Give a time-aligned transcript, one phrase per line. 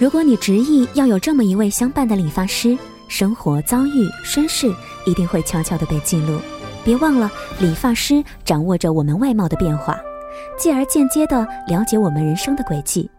[0.00, 2.74] 如果你执意要有这么一位相伴的理发师，
[3.06, 6.40] 生活遭遇身世一定会悄悄地被记录。
[6.82, 10.00] 别忘了，理发师掌握着我们外貌的变化，
[10.56, 13.10] 继而间接地了解我们人生的轨迹。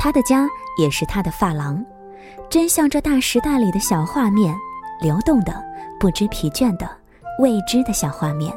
[0.00, 0.48] 他的家
[0.80, 1.80] 也是他的发廊，
[2.48, 4.52] 真像这大时代里的小画面，
[5.00, 5.62] 流动的、
[6.00, 6.90] 不知疲倦的、
[7.38, 8.52] 未知的小画面。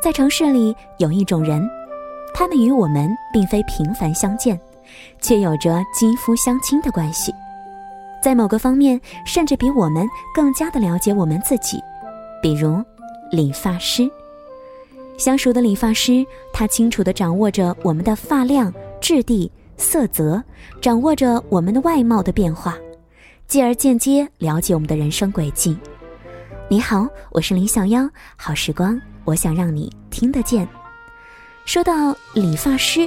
[0.00, 1.68] 在城市里有一种人，
[2.32, 4.56] 他们与我们并非频繁相见，
[5.20, 7.32] 却有着肌肤相亲的关系，
[8.22, 11.80] 在某个方面甚至比我们更加的了解我们自己，
[12.42, 12.82] 比如。
[13.30, 14.10] 理发师，
[15.18, 20.42] 相熟的理发师，他清楚地掌握着我们的发量、质地、色泽，
[20.80, 22.74] 掌握着我们的外貌的变化，
[23.46, 25.76] 继而间接了解我们的人生轨迹。
[26.70, 30.66] 你好，我是林小妖，好时光，我想让你听得见。
[31.66, 33.06] 说到理发师，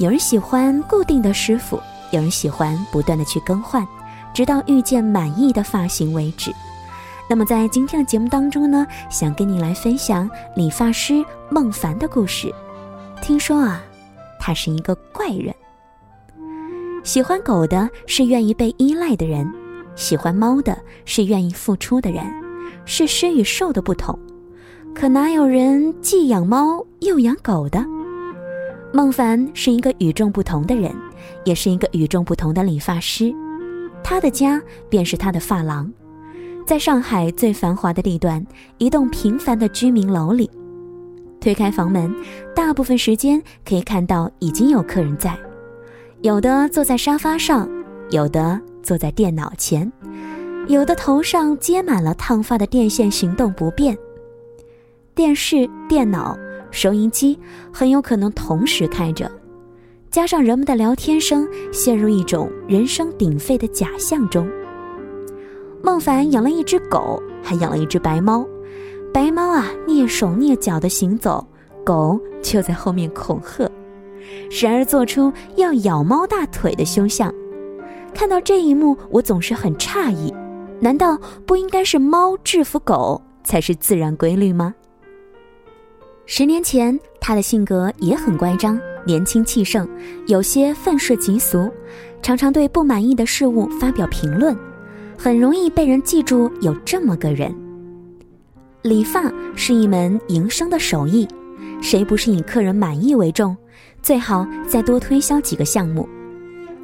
[0.00, 1.78] 有人喜欢固定的师傅，
[2.10, 3.86] 有人喜欢不断的去更换，
[4.32, 6.50] 直到遇见满意的发型为止。
[7.28, 12.50] 那么在今天的节目当中呢，想跟你来分享理发师孟凡的故事。
[13.20, 13.82] 听说啊，
[14.40, 15.54] 他是一个怪人。
[17.04, 19.46] 喜欢狗的是愿意被依赖的人，
[19.96, 22.24] 喜欢猫的是愿意付出的人，
[22.86, 24.18] 是狮与兽的不同。
[24.94, 27.84] 可哪有人既养猫又养狗的？
[28.92, 30.92] 孟凡是一个与众不同的人，
[31.44, 33.32] 也是一个与众不同的理发师。
[34.02, 35.90] 他的家便是他的发廊。
[36.66, 38.44] 在上海最繁华的地段，
[38.78, 40.50] 一栋平凡的居民楼里，
[41.40, 42.12] 推开房门，
[42.54, 45.38] 大部分时间可以看到已经有客人在，
[46.22, 47.68] 有的坐在沙发上，
[48.10, 49.90] 有的坐在电脑前，
[50.66, 53.96] 有的头上接满了烫发的电线，行动不便。
[55.14, 56.36] 电视、电脑、
[56.70, 57.38] 收音机
[57.72, 59.30] 很有可能同时开着，
[60.10, 64.48] 加上人们的聊天声，陷入一种人声鼎沸的假象中。
[65.82, 68.46] 孟凡养了一只狗，还养了一只白猫。
[69.12, 71.44] 白猫啊，蹑手蹑脚的行走，
[71.84, 73.68] 狗就在后面恐吓，
[74.50, 77.32] 时而做出要咬猫大腿的凶相。
[78.14, 80.32] 看到这一幕，我总是很诧异：
[80.80, 84.74] 难道不应该是猫制服狗才是自然规律吗？
[86.32, 89.84] 十年前，他的性格也很乖张，年轻气盛，
[90.28, 91.68] 有些愤世嫉俗，
[92.22, 94.56] 常常对不满意的事物发表评论。
[95.18, 97.52] 很容易被人记住有这么个人。
[98.82, 99.24] 理发
[99.56, 101.26] 是一门营生的手艺，
[101.82, 103.56] 谁不是以客人满意为重？
[104.00, 106.08] 最好再多推销几个项目。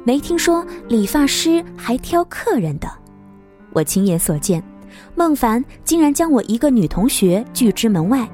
[0.03, 2.89] 没听说理发师还挑客人的。
[3.71, 4.61] 我亲眼所见，
[5.15, 8.29] 孟凡竟然将我一个女同学拒之门外，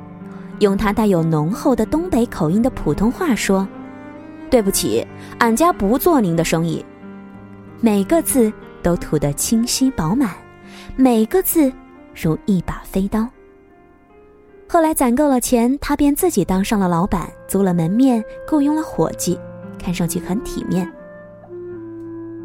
[0.63, 3.67] 用他带有浓厚的东北口音的普通话说
[4.49, 5.05] ：“对不起，
[5.37, 6.83] 俺家不做您的生意。”
[7.79, 8.51] 每个字。
[8.83, 10.29] 都吐得清晰饱满，
[10.97, 11.71] 每个字
[12.13, 13.25] 如一把飞刀。
[14.67, 19.39] 后来攒够了钱，他便自己当上了老板，租了门面，雇佣了伙计，
[19.79, 20.85] 看上去很体面。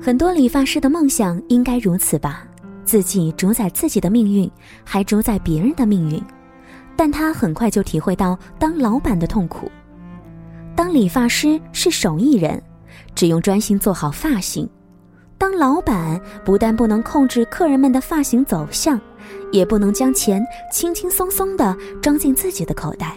[0.01, 2.47] 很多理发师的梦想应该如此吧，
[2.85, 4.49] 自己主宰自己的命运，
[4.85, 6.23] 还主宰别人的命运。
[6.99, 9.71] 但他很快就体会到当老板的痛苦。
[10.75, 12.61] 当理发师是手艺人，
[13.15, 14.69] 只用专心做好发型。
[15.39, 19.01] 当老板不但不能控制客人们的发型走向，
[19.53, 23.17] 也不能将钱轻轻松松地装进自己的口袋。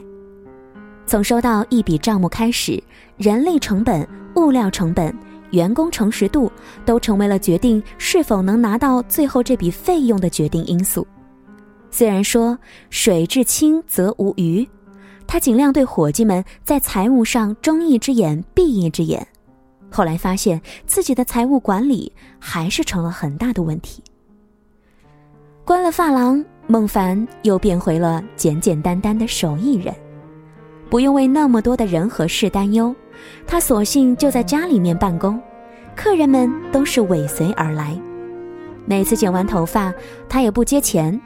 [1.07, 2.81] 从收到一笔账目开始，
[3.17, 5.11] 人力成本、物料成本、
[5.49, 6.51] 员工诚实度，
[6.85, 11.07] 都成为了决定是否能拿到最后这笔费用的决定因素。
[11.91, 12.57] 虽然说
[12.89, 14.67] 水至清则无鱼，
[15.27, 19.27] 他尽量对伙计们在财务上睁一只眼闭一只眼。
[19.91, 24.01] 后来发现自己的财务管理还是成了很大的问题。
[25.65, 29.93] 关了发廊，孟凡又变回了简简单单的手艺人，
[30.89, 32.95] 不用为那么多的人和事担忧，
[33.45, 35.39] 他索性就在家里面办公，
[35.95, 37.99] 客人们都是尾随而来。
[38.85, 39.93] 每次剪完头发，
[40.27, 41.19] 他也不接钱，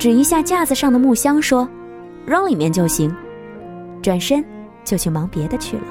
[0.00, 1.68] 指一下架子上的木箱说
[2.24, 3.14] ：“扔里面就行。”
[4.00, 4.42] 转身
[4.82, 5.82] 就去忙别的去了。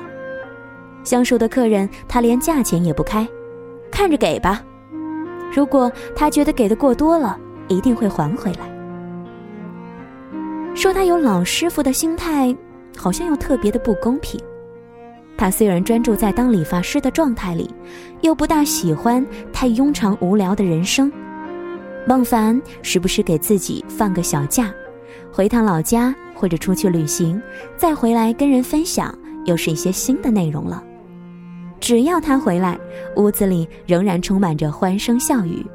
[1.03, 3.27] 相熟的客人，他连价钱也不开，
[3.91, 4.63] 看着给吧。
[5.53, 8.67] 如果他觉得给的过多了，一定会还回来。
[10.73, 12.55] 说他有老师傅的心态，
[12.97, 14.41] 好像又特别的不公平。
[15.37, 17.69] 他虽然专注在当理发师的状态里，
[18.21, 19.23] 又不大喜欢
[19.53, 21.11] 太庸长无聊的人生。
[22.07, 24.73] 孟凡时不时给自己放个小假，
[25.31, 27.39] 回趟老家或者出去旅行，
[27.77, 29.15] 再回来跟人分享，
[29.45, 30.83] 又是一些新的内容了。
[31.79, 32.79] 只要他回来，
[33.15, 35.65] 屋子里仍然充满着欢声笑语。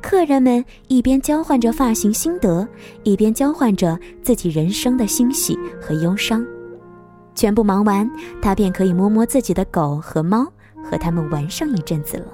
[0.00, 2.66] 客人们一边交换着发型心得，
[3.04, 6.44] 一边交换着自己人生的欣喜和忧伤。
[7.36, 8.10] 全部忙完，
[8.42, 10.44] 他便可以摸摸自己的狗和猫，
[10.84, 12.26] 和他们玩上一阵子了。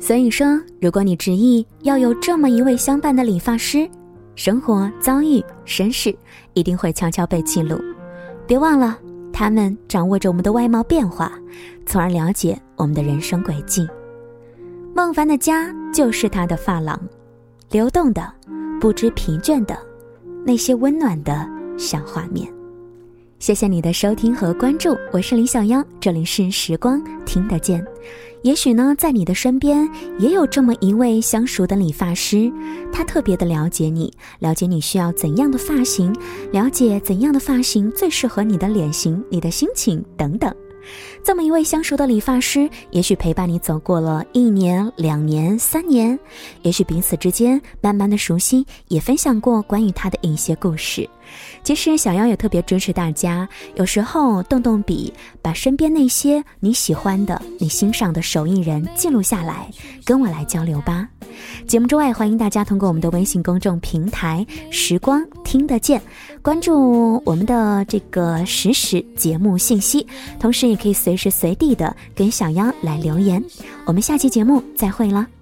[0.00, 0.46] 所以说，
[0.80, 3.88] 如果你执意要有这么一位相伴的理发师，
[4.36, 6.16] 生活遭遇身世
[6.54, 7.78] 一定会悄悄被记录。
[8.46, 8.96] 别忘了，
[9.32, 11.32] 他们掌握着我们的外貌变化，
[11.84, 13.86] 从而了解我们的人生轨迹。
[14.94, 16.98] 孟凡的家就是他的发廊，
[17.70, 18.32] 流动的，
[18.80, 19.76] 不知疲倦的，
[20.44, 21.46] 那些温暖的
[21.76, 22.48] 小画面。
[23.38, 27.84] 谢谢你的收听和关注，我是李小妖，这里是时光听得见。
[28.42, 29.88] 也许呢，在你的身边
[30.18, 32.52] 也有这么一位相熟的理发师，
[32.92, 36.12] 他特别的了解你，了解你需要怎样的发型，
[36.50, 40.52] 了解怎样的发型最适合你的脸型、你的心情等等。
[41.22, 46.18] 这么一位相熟的理发师，也许陪伴你走过了一年、两年、三年，
[46.62, 51.08] 也许彼此之间慢慢的熟悉，也分享过关于他的一些故事。
[51.62, 59.70] 其实小妖也特别支持大家，有时候动动笔，把身边那些你喜欢的、你欣赏的手艺人记录下来，
[60.04, 61.08] 跟我来交流吧。
[61.66, 66.00] 节目之外，欢迎大家通过我们的微信公众平台“时光听得见”，
[66.42, 70.06] 关注我们的这个实时节目信息，
[70.40, 73.42] 同时也可以随时随地的跟小妖来留言。
[73.84, 75.37] 我们下期节目再会了。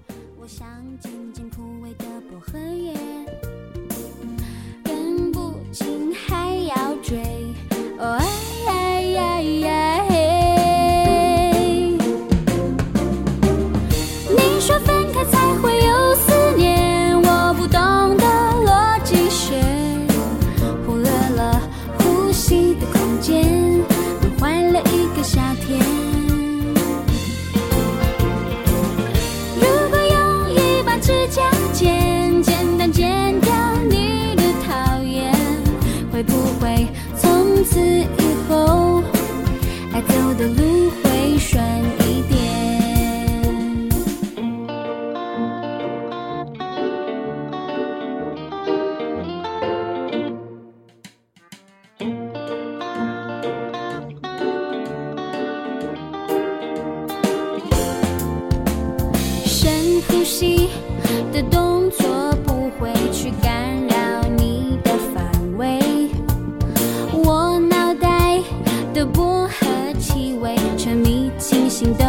[71.77, 72.06] 心的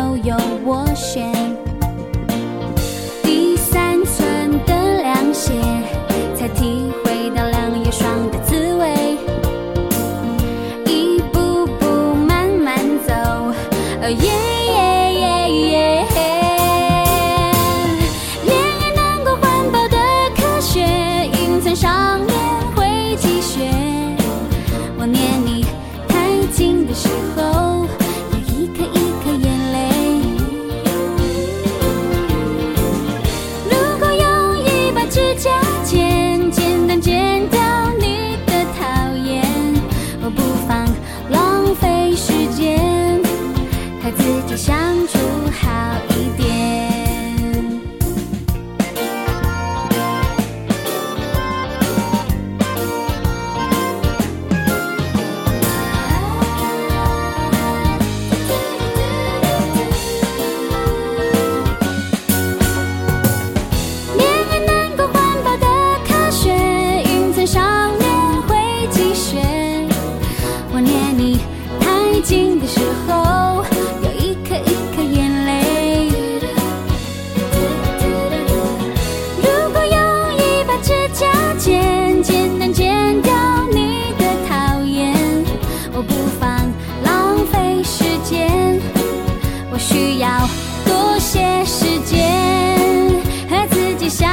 [72.23, 73.65] 静的时候，
[74.03, 76.11] 有一颗一颗眼泪。
[79.37, 81.27] 如果用一把指甲
[81.59, 83.33] 剪，剪能剪掉
[83.73, 85.15] 你的讨厌，
[85.93, 86.71] 我不妨
[87.05, 88.81] 浪费时间，
[89.71, 90.29] 我需要
[90.85, 92.29] 多些时间
[93.49, 94.29] 和自己相。